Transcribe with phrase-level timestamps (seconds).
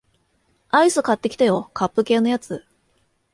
[0.71, 2.65] アイス買ってきてよ、カップ系のやつ